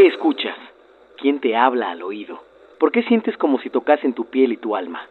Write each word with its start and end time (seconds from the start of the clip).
¿Qué 0.00 0.06
escuchas? 0.06 0.56
¿Quién 1.18 1.40
te 1.40 1.54
habla 1.54 1.90
al 1.90 2.00
oído? 2.00 2.42
¿Por 2.78 2.90
qué 2.90 3.02
sientes 3.02 3.36
como 3.36 3.60
si 3.60 3.68
tocasen 3.68 4.14
tu 4.14 4.24
piel 4.30 4.50
y 4.50 4.56
tu 4.56 4.74
alma? 4.74 5.06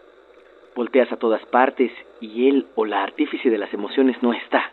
Volteas 0.75 1.11
a 1.11 1.17
todas 1.17 1.45
partes 1.45 1.91
y 2.19 2.49
él 2.49 2.65
o 2.73 2.85
la 2.85 3.03
artífice 3.03 3.51
de 3.51 3.59
las 3.59 3.71
emociones 3.71 4.17
no 4.23 4.33
está. 4.33 4.71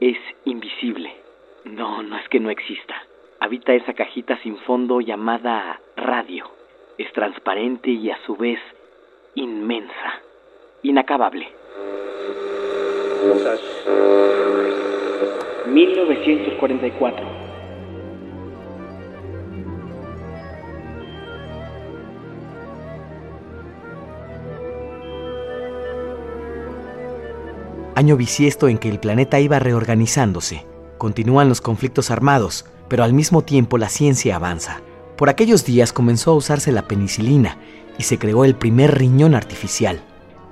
Es 0.00 0.16
invisible. 0.46 1.12
No, 1.66 2.02
no 2.02 2.16
es 2.16 2.26
que 2.30 2.40
no 2.40 2.48
exista. 2.48 2.94
Habita 3.40 3.74
esa 3.74 3.92
cajita 3.92 4.38
sin 4.38 4.56
fondo 4.56 5.02
llamada 5.02 5.78
radio. 5.96 6.50
Es 6.96 7.12
transparente 7.12 7.90
y 7.90 8.08
a 8.08 8.16
su 8.24 8.36
vez 8.36 8.58
inmensa, 9.34 10.22
inacabable. 10.82 11.46
1944. 15.66 17.51
Año 27.94 28.16
bisiesto 28.16 28.68
en 28.68 28.78
que 28.78 28.88
el 28.88 28.98
planeta 28.98 29.40
iba 29.40 29.58
reorganizándose 29.58 30.66
Continúan 31.02 31.48
los 31.48 31.60
conflictos 31.60 32.12
armados, 32.12 32.64
pero 32.86 33.02
al 33.02 33.12
mismo 33.12 33.42
tiempo 33.42 33.76
la 33.76 33.88
ciencia 33.88 34.36
avanza. 34.36 34.82
Por 35.16 35.30
aquellos 35.30 35.64
días 35.64 35.92
comenzó 35.92 36.30
a 36.30 36.34
usarse 36.36 36.70
la 36.70 36.86
penicilina 36.86 37.58
y 37.98 38.04
se 38.04 38.20
creó 38.20 38.44
el 38.44 38.54
primer 38.54 38.96
riñón 38.96 39.34
artificial. 39.34 40.00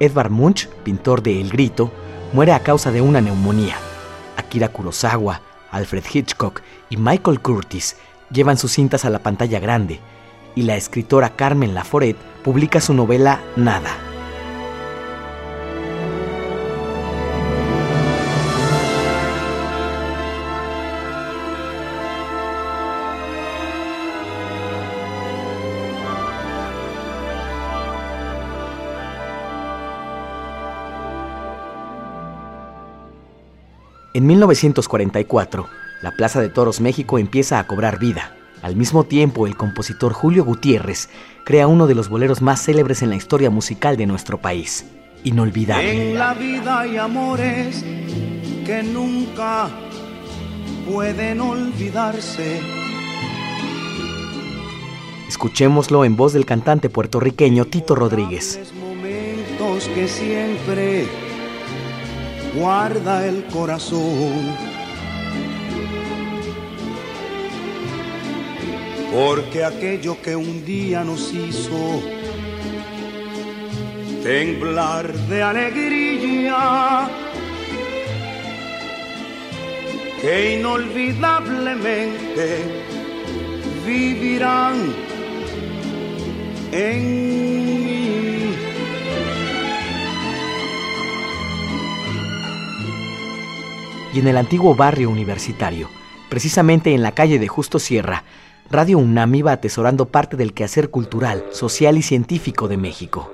Edvard 0.01 0.33
Munch, 0.33 0.69
pintor 0.83 1.23
de 1.23 1.41
El 1.41 1.51
Grito, 1.51 1.93
muere 2.33 2.51
a 2.51 2.65
causa 2.65 2.91
de 2.91 3.01
una 3.01 3.21
neumonía. 3.21 3.77
Akira 4.37 4.71
Kurosawa, 4.71 5.41
Alfred 5.71 6.03
Hitchcock 6.13 6.63
y 6.89 6.97
Michael 6.97 7.41
Curtis 7.41 7.95
llevan 8.33 8.59
sus 8.59 8.73
cintas 8.73 9.05
a 9.05 9.11
la 9.11 9.21
pantalla 9.21 9.61
grande, 9.61 10.01
y 10.57 10.63
la 10.63 10.75
escritora 10.75 11.37
Carmen 11.37 11.75
Laforet 11.75 12.17
publica 12.43 12.81
su 12.81 12.93
novela 12.93 13.41
Nada. 13.55 14.10
En 34.13 34.27
1944, 34.27 35.69
la 36.03 36.11
Plaza 36.11 36.41
de 36.41 36.49
Toros 36.49 36.81
México 36.81 37.17
empieza 37.17 37.61
a 37.61 37.67
cobrar 37.69 38.01
vida. 38.01 38.35
Al 38.61 38.75
mismo 38.75 39.05
tiempo, 39.05 39.47
el 39.47 39.57
compositor 39.57 40.13
Julio 40.15 40.45
Gutiérrez 40.45 41.09
crea 41.45 41.69
uno 41.69 41.87
de 41.87 41.95
los 41.95 42.09
boleros 42.09 42.43
más 42.43 42.61
célebres 42.61 43.03
en 43.03 43.11
la 43.11 43.15
historia 43.15 43.51
musical 43.51 43.97
de 43.97 44.07
nuestro 44.07 44.39
país. 44.39 44.85
Inolvidable. 45.23 46.11
En 46.11 46.19
la 46.19 46.35
vida 46.35 46.81
hay 46.81 46.97
amores 46.97 47.85
que 48.67 48.83
nunca 48.83 49.69
pueden 50.91 51.41
olvidarse. 51.41 52.61
Escuchémoslo 55.29 56.05
en 56.05 56.17
voz 56.17 56.33
del 56.33 56.47
cantante 56.47 56.91
puertorriqueño 56.91 57.67
Tito 57.67 57.95
Rodríguez. 57.95 58.73
Momentos 58.75 59.87
que 59.95 60.09
siempre 60.09 61.07
guarda 62.55 63.27
el 63.27 63.45
corazón. 63.45 64.55
Porque 69.13 69.65
aquello 69.65 70.21
que 70.23 70.37
un 70.37 70.65
día 70.65 71.03
nos 71.03 71.33
hizo 71.33 72.01
temblar 74.23 75.13
de 75.13 75.43
alegría, 75.43 77.11
que 80.21 80.59
inolvidablemente 80.59 82.59
vivirán 83.85 84.95
en 86.73 87.50
y 94.13 94.21
en 94.21 94.29
el 94.29 94.37
antiguo 94.37 94.75
barrio 94.75 95.11
universitario, 95.11 95.89
precisamente 96.29 96.95
en 96.95 97.03
la 97.03 97.13
calle 97.13 97.39
de 97.39 97.49
Justo 97.49 97.79
Sierra, 97.79 98.25
Radio 98.71 98.99
UNAM 98.99 99.35
iba 99.35 99.51
atesorando 99.51 100.07
parte 100.07 100.37
del 100.37 100.55
quehacer 100.55 100.91
cultural, 100.91 101.45
social 101.51 101.99
y 101.99 102.03
científico 102.03 102.69
de 102.69 102.77
México. 102.77 103.33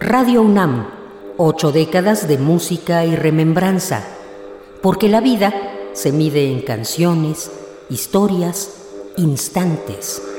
Radio 0.00 0.42
UNAM, 0.42 0.88
ocho 1.36 1.70
décadas 1.70 2.26
de 2.26 2.38
música 2.38 3.04
y 3.04 3.14
remembranza, 3.14 4.04
porque 4.82 5.08
la 5.08 5.20
vida 5.20 5.54
se 5.92 6.10
mide 6.10 6.50
en 6.50 6.62
canciones, 6.62 7.52
historias, 7.88 8.70
instantes. 9.16 10.29